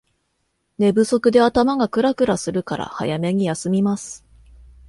[0.79, 4.25] 寝不足で頭がクラクラするから早めに休みます